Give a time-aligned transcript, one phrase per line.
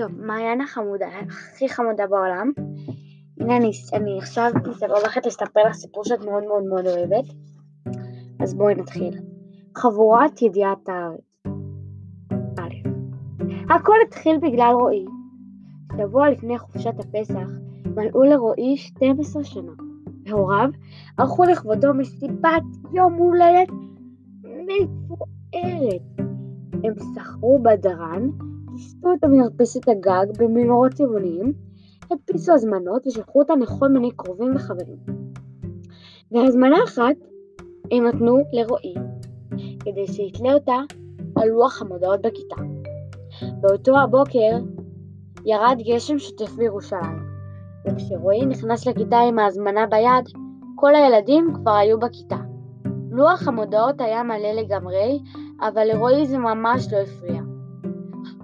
[0.00, 2.52] טוב, מעיין החמודה, הכי חמודה בעולם.
[3.40, 4.50] הנה אני, אני עכשיו
[4.88, 7.24] הולכת לספר לך סיפור שאת מאוד מאוד מאוד אוהבת.
[8.40, 9.18] אז בואי נתחיל.
[9.76, 11.20] חבורת ידיעת הארץ.
[12.58, 12.88] א',
[13.70, 15.04] הכל התחיל בגלל רועי.
[15.96, 17.48] שבוע לפני חופשת הפסח
[17.96, 19.72] מלאו לרועי 12 שנה,
[20.26, 20.68] והוריו
[21.18, 22.62] ערכו לכבודו מסיבת
[22.92, 23.68] יום הולדת
[24.44, 26.02] מפוארת.
[26.84, 28.28] הם סחרו בדרן,
[28.80, 31.52] כיסו את המרפסת הגג במנורות צבעוניים,
[32.10, 34.96] הדפיסו הזמנות ושלחו אותן לכל מיני קרובים וחברים.
[36.32, 37.16] והזמנה אחת
[37.92, 38.94] הם נתנו לרועי,
[39.80, 40.76] כדי שיתלה אותה
[41.36, 42.56] על לוח המודעות בכיתה.
[43.60, 44.58] באותו הבוקר
[45.44, 47.18] ירד גשם שוטף בירושלים,
[47.86, 50.24] וכשרועי נכנס לכיתה עם ההזמנה ביד,
[50.74, 52.36] כל הילדים כבר היו בכיתה.
[53.10, 55.18] לוח המודעות היה מלא לגמרי,
[55.60, 57.39] אבל לרועי זה ממש לא הפריע.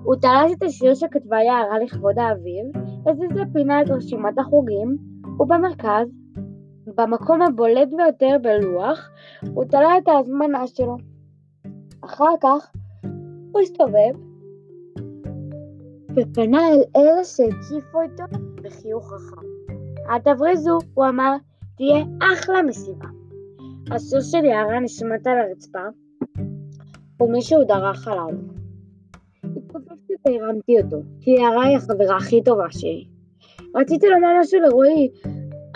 [0.07, 2.67] הוא תלש את השיר שכתבה יערה לכבוד האביב,
[3.07, 4.97] הזיז לפינה את רשימת החוגים,
[5.41, 6.09] ובמרכז,
[6.97, 9.11] במקום הבולט ביותר בלוח,
[9.55, 10.97] הוא תלה את ההזמנה שלו.
[12.05, 12.73] אחר כך
[13.53, 14.13] הוא הסתובב
[16.17, 18.25] ופנה אל אלה שהקיפו איתו
[18.63, 19.43] בחיוך רחב.
[20.11, 21.37] אל תבריזו, הוא אמר,
[21.77, 23.07] תהיה אחלה מסיבה.
[23.91, 25.87] הסוס של יערה נשמט על הרצפה,
[27.21, 28.56] ומישהו דרך עליו.
[30.27, 33.05] והרמתי אותו, כי יערה היא החברה הכי טובה שלי.
[33.75, 35.09] רציתי לומר משהו לרועי,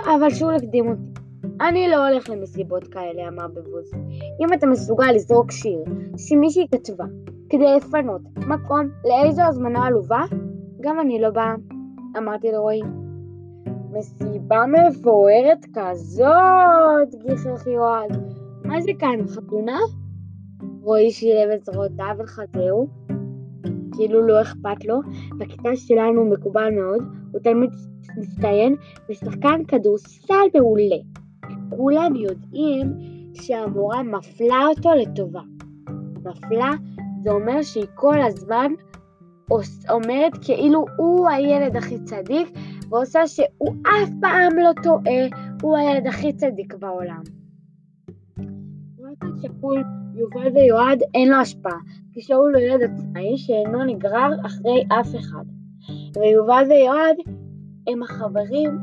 [0.05, 1.21] אבל שוב הקדים אותי.
[1.61, 3.91] אני לא הולך למסיבות כאלה, אמר בבוז.
[4.41, 5.85] אם אתה מסוגל לזרוק שיר
[6.17, 7.05] שמישהי כתבה
[7.49, 10.23] כדי לפנות מקום לאיזו הזמנה עלובה,
[10.81, 11.55] גם אני לא באה,
[12.19, 12.83] אמרתי לרועי.
[13.93, 18.23] מסיבה מפוארת כזאת, גיחך יועד.
[18.65, 19.79] מה זה כאן, חתונה?
[20.83, 22.89] רועי שילב את זרועותיו על חזהו,
[24.01, 25.01] כאילו לא אכפת לו.
[25.39, 27.71] בכיתה שלנו מקובל מאוד, הוא תלמיד
[28.17, 28.77] מצטיין
[29.11, 30.97] ושחקן כדורסל מעולה.
[31.71, 32.93] כולם יודעים
[33.35, 35.41] שהמורה מפלה אותו לטובה.
[36.25, 36.71] מפלה
[37.25, 38.73] זה אומר שהיא כל הזמן
[39.91, 42.49] אומרת כאילו הוא הילד הכי צדיק
[42.91, 47.23] ועושה שהוא אף פעם לא טועה, הוא הילד הכי צדיק בעולם.
[49.43, 49.85] שפול
[50.21, 51.79] יובל ויועד אין לו השפעה,
[52.13, 55.45] כשאול הוא ילד עצמאי שאינו נגרר אחרי אף אחד.
[56.17, 57.17] ויובל ויועד
[57.87, 58.79] הם החברים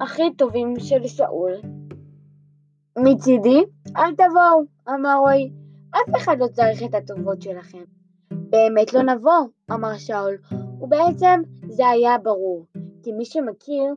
[0.00, 1.52] הכי טובים של שאול.
[2.98, 3.64] מצידי,
[3.96, 5.50] אל תבואו, אמר רועי,
[5.90, 7.82] אף אחד לא צריך את הטובות שלכם.
[8.30, 10.36] באמת לא נבוא, אמר שאול,
[10.80, 12.66] ובעצם זה היה ברור,
[13.02, 13.94] כי מי שמכיר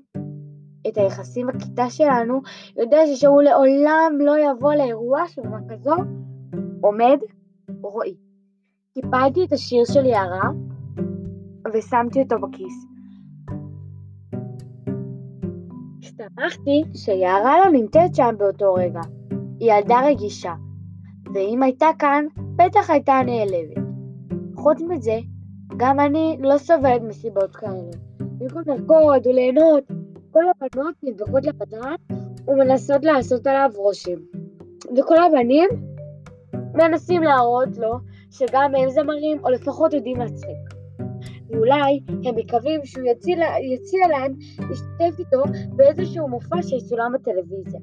[0.87, 2.41] את היחסים בכיתה שלנו,
[2.77, 5.95] יודע ששאול לעולם לא יבוא לאירוע שבמה כזו
[6.81, 7.17] עומד
[7.81, 8.15] רועי.
[8.93, 10.49] קיפלתי את השיר של יערה
[11.73, 12.85] ושמתי אותו בכיס.
[16.03, 19.01] הסתמכתי שיערה לא נמצאת שם באותו רגע.
[19.59, 20.53] היא ילדה רגישה,
[21.33, 22.25] ואם הייתה כאן,
[22.55, 23.83] בטח הייתה נעלבת.
[24.55, 25.19] חוץ מזה,
[25.77, 27.91] גם אני לא סובלת מסיבות כאלה.
[28.19, 29.83] במקום לרקוד וליהנות,
[30.31, 31.95] כל הבנות נדבקות לבדרן
[32.47, 34.17] ומנסות לעשות עליו רושם.
[34.97, 35.69] וכל הבנים
[36.73, 37.93] מנסים להראות לו
[38.31, 40.57] שגם הם זמרים, או לפחות יודעים להצחיק.
[41.49, 43.37] ואולי הם מקווים שהוא יציע,
[43.73, 44.33] יציע להם
[44.69, 45.43] להשתתף איתו
[45.75, 47.79] באיזשהו מופע שיצולם בטלוויזיה.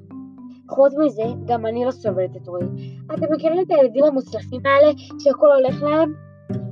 [0.69, 2.65] חוץ מזה, גם אני לא סובלת את רועי.
[3.13, 6.13] אתם מכירים את הילדים המוצלחים האלה שהכל הולך להם?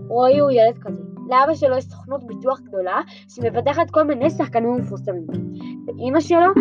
[0.07, 1.06] רועי הוא ילד כזה.
[1.29, 5.27] לאבא שלו יש סוכנות ביטוח גדולה שמבטחת כל מיני שחקנים מפורסמים.
[5.88, 6.51] ואימא שלו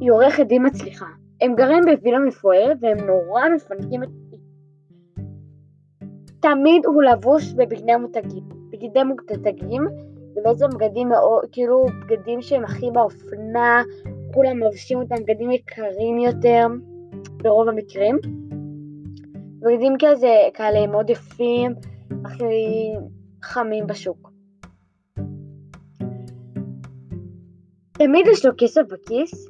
[0.00, 1.06] היא עורכת דין מצליחה.
[1.40, 4.08] הם גרים בווילה מפוארת והם נורא מפנקים את...
[6.40, 8.44] תמיד הוא לבוש בבגדי מותגים.
[8.70, 9.86] בגדי מותגים,
[10.36, 13.82] ובעצם בגדים מאוד, כאילו בגדים שהם הכי באופנה,
[14.34, 16.66] כולם לובשים אותם בגדים יקרים יותר,
[17.42, 18.18] ברוב המקרים.
[19.60, 21.74] בגדים כזה, כאלה מאוד יפים,
[22.24, 22.92] הכי
[23.42, 24.30] חמים בשוק.
[27.92, 29.48] תמיד יש לו כסף בכיס,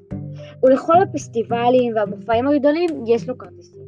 [0.62, 3.86] ולכל הפסטיבלים והמופעים הגדולים יש לו כרטיסים.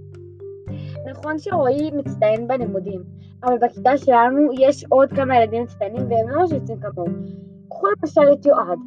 [1.10, 3.02] נכון שרועי מצטיין בלימודים,
[3.44, 7.12] אבל בכיתה שלנו יש עוד כמה ילדים מצטיינים והם לא יוצאים כמוהו.
[7.68, 8.78] קחו למשל את יועד,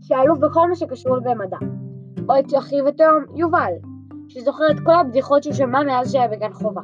[0.00, 1.56] שאלוף בכל מה שקשור במדע,
[2.28, 3.72] או את אחיו התאום יובל,
[4.28, 6.82] שזוכר את כל הבדיחות שהוא שמע מאז שהיה בגן חובה.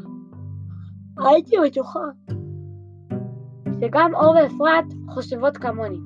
[1.18, 2.00] הייתי בטוחה
[3.80, 5.98] שגם אור ואפרת חושבות כמוני.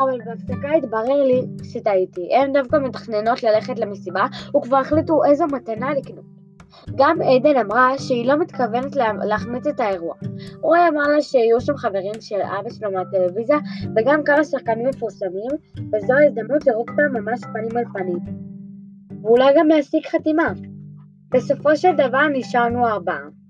[0.00, 2.34] אבל בהפסקה התברר לי שטעיתי.
[2.34, 4.26] הן דווקא מתכננות ללכת למסיבה,
[4.56, 6.24] וכבר החליטו איזו מתנה לקנות.
[6.96, 10.14] גם עדן אמרה שהיא לא מתכוונת להחמיץ את האירוע.
[10.60, 13.58] רועי אמר לה שיהיו שם חברים של אבא שלו מהטלוויזיה
[13.96, 15.50] וגם כמה שחקנים מפורסמים,
[15.92, 18.18] וזו ההזדמנות לראות אותם ממש פנים על פנים.
[19.22, 20.52] ואולי גם להשיג חתימה.
[21.30, 23.43] בסופו של דבר נשארנו ארבעה.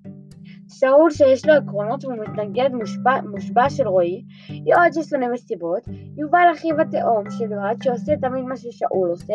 [0.79, 4.25] שאול שיש לו עקרונות והוא מתנגד מושבע, מושבע של רועי,
[4.67, 5.83] יועד ששונא מסיבות,
[6.17, 9.35] יובל אחיו התאום של יועד שעושה תמיד מה ששאול עושה,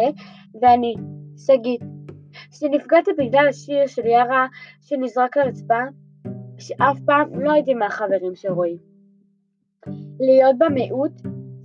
[0.61, 0.95] ואני,
[1.45, 1.81] שגית,
[2.51, 4.47] שנפגעתי בגלל השיר של יארה
[4.81, 5.79] שנזרק לרצפה,
[6.57, 8.77] שאף פעם לא הייתי מהחברים של רועי.
[10.19, 11.11] להיות במיעוט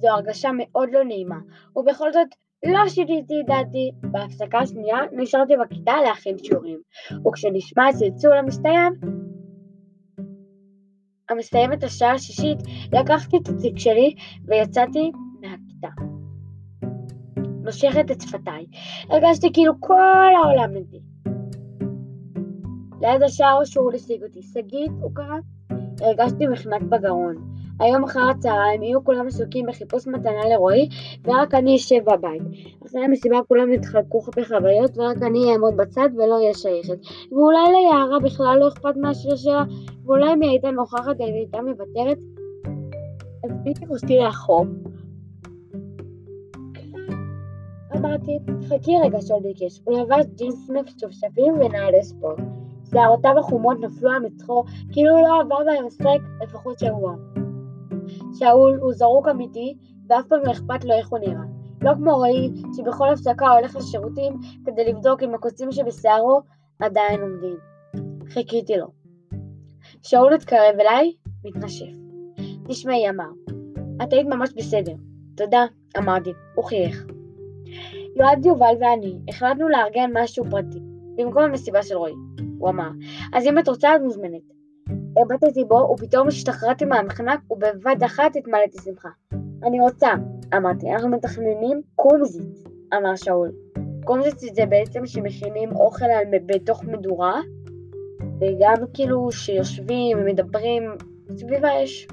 [0.00, 1.38] זו הרגשה מאוד לא נעימה,
[1.76, 2.28] ובכל זאת
[2.66, 3.90] לא שיניתי את דעתי.
[4.00, 6.78] בהפסקה השנייה נשארתי בכיתה להכין שיעורים,
[7.28, 8.92] וכשנשמע צלצול המסתיים,
[11.34, 12.58] המסתיים את השעה השישית,
[12.92, 14.14] לקחתי את התיק שלי
[14.44, 15.88] ויצאתי מהכיתה.
[17.64, 18.66] נושכת את שפתיי.
[19.10, 21.00] הרגשתי כאילו כל העולם נגדי.
[23.00, 24.42] ליד השער שאול השיג אותי.
[24.42, 25.36] שגית, הוא קרא?
[26.00, 27.34] הרגשתי מחנק בגרון.
[27.80, 30.88] היום אחר הצהריים יהיו כולם עסוקים בחיפוש מתנה לרועי,
[31.24, 32.42] ורק אני אשב בבית.
[32.86, 36.98] אחרי המסיבה כולם יתחלקו בחוויות, ורק אני אעמוד בצד ולא אהיה שייכת.
[37.32, 39.64] ואולי ליערה בכלל לא אכפת מהשיר שלה,
[40.04, 42.18] ואולי אם היא הייתה נוכחת היא הייתה מוותרת.
[43.44, 44.66] אז פתאום אותי לאחור.
[47.96, 48.38] אמרתי,
[48.68, 49.80] חכי רגע שאול ביקש.
[49.84, 52.38] הוא לבש ג'ינס משופשפים ונעלי ספורט.
[52.90, 57.33] שערותיו החומות נפלו על מצחו, כאילו לא עבר בהם משחק לפחות שבוע.
[58.34, 59.76] שאול הוא זרוק אמיתי,
[60.08, 61.44] ואף פעם לא אכפת לו איך הוא נראה.
[61.82, 64.32] לא כמו רועי, שבכל הפסקה הולך לשירותים
[64.66, 66.40] כדי לבדוק אם הקוצים שבשערו
[66.78, 67.56] עדיין עומדים.
[68.28, 68.86] חיכיתי לו.
[70.02, 71.12] שאול התקרב אליי,
[71.44, 71.94] מתנשף.
[72.68, 73.30] תשמעי, אמר,
[74.02, 74.94] את היית ממש בסדר.
[75.36, 75.64] תודה,
[75.98, 77.06] אמרתי, הוא חייך.
[78.16, 80.78] יועד יובל ואני החלטנו לארגן משהו פרטי,
[81.16, 82.14] במקום המסיבה של רועי,
[82.58, 82.88] הוא אמר.
[83.32, 84.54] אז אם את רוצה, את מוזמנת.
[85.16, 89.08] הבטתי בו, ופתאום השתחררתי מהמחנק, ובבת אחת התמלאתי שמחה.
[89.62, 90.08] אני רוצה,
[90.56, 92.64] אמרתי, אנחנו מתכננים קומזיץ,
[92.96, 93.52] אמר שאול.
[94.04, 97.40] קומזיץ זה בעצם שמכינים אוכל על, בתוך מדורה,
[98.40, 100.82] וגם כאילו שיושבים ומדברים
[101.30, 102.08] סביב האש.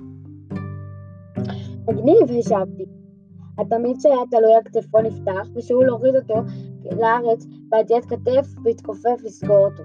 [1.88, 2.86] מגניב, השבתי.
[3.58, 6.36] התמיד שהיה תלוי על כתפו נפתח, ושהוא להוריד אותו
[7.00, 9.84] לארץ בעטיית כתף והתכופף לסגור אותו.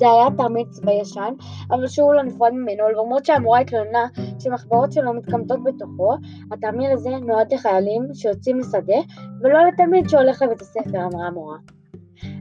[0.00, 1.34] זה היה תרמיל צבאי ישן,
[1.70, 4.06] אבל שהוא לא נפרד ממנו, למרות שהמורה התלוננה
[4.38, 6.14] שמחברות שלו מתקמטות בתוכו,
[6.52, 9.00] התרמיל הזה נועד לחיילים שיוצאים לשדה,
[9.40, 11.56] ולא לתלמיד שהולך לבית הספר, אמרה המורה.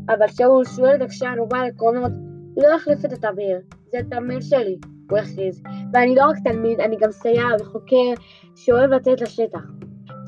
[0.09, 2.11] אבל שאול, שהוא ילד עקשן ובעל עקרונות,
[2.57, 3.57] לא החליף את התרמיל,
[3.91, 4.77] זה התרמיל שלי,
[5.09, 5.61] הוא הכריז.
[5.93, 8.13] ואני לא רק תלמיד, אני גם סייר וחוקר
[8.55, 9.63] שאוהב לצאת לשטח.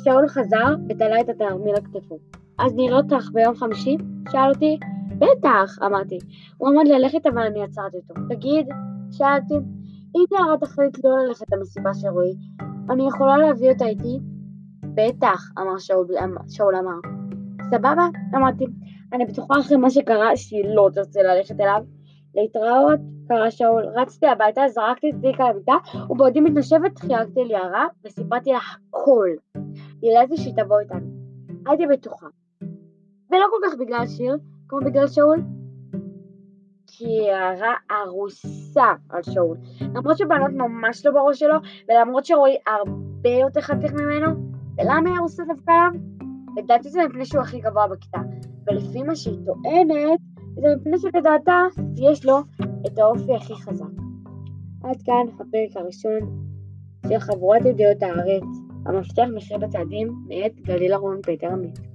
[0.03, 2.17] שאול חזר ותלה את התרמיל על כתפו.
[2.59, 3.97] אז נראה אותך ביום חמישי?
[4.31, 4.77] שאל אותי.
[5.21, 6.19] בטח, אמרתי.
[6.57, 8.13] הוא עמד ללכת אבל אני עצרתי אותו.
[8.29, 8.67] תגיד,
[9.11, 9.53] שאלתי,
[10.15, 12.33] אם יערה תחליט לא ללכת למסיבה של רועי,
[12.89, 14.19] אני יכולה להביא אותה איתי?
[14.95, 16.07] בטח, אמר שאול,
[16.49, 16.99] שאול אמר.
[17.69, 18.07] סבבה?
[18.35, 18.65] אמרתי.
[19.13, 21.83] אני בטוחה אחרי מה שקרה שהיא לא תרצה ללכת אליו.
[22.35, 23.83] להתראות, קרא שאול.
[23.95, 25.73] רצתי הביתה, זרקתי את תיק על המיטה,
[26.09, 29.29] ובעודי מתנשבת חייגתי ליערה וסיפרתי לה הכל.
[30.03, 31.07] ידעתי שהיא תבוא איתנו.
[31.67, 32.27] הייתי בטוחה.
[33.31, 34.37] ולא כל כך בגלל שיר,
[34.71, 35.41] כמו בגלל שאול.
[36.87, 39.57] כי יערה ארוסה על שאול.
[39.81, 41.55] למרות שבנות ממש לא בראש שלו,
[41.89, 44.27] ולמרות שרועי הרבה יותר חתיך ממנו,
[44.77, 46.01] ולמה היא ארוסה דווקא עליו?
[46.57, 48.19] לדעתי זה מפני שהוא הכי גבוה בכיתה.
[48.67, 50.19] ולפי מה שהיא טוענת,
[50.55, 51.61] זה מפני שלדעתה
[51.97, 52.37] יש לו
[52.87, 53.85] את האופי הכי חזק.
[54.83, 56.19] עד כאן הפרק הראשון
[57.09, 58.43] של חבורת ידיעות הארץ,
[58.85, 61.90] המפתח מחיר בצעדים מאת גליל אהרון פטר עמית.